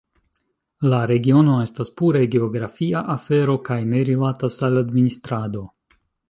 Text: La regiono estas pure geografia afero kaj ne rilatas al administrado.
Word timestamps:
La 0.93 1.01
regiono 1.09 1.57
estas 1.65 1.91
pure 2.01 2.21
geografia 2.35 3.03
afero 3.17 3.59
kaj 3.69 3.79
ne 3.93 4.01
rilatas 4.09 4.59
al 4.71 4.81
administrado. 4.83 5.63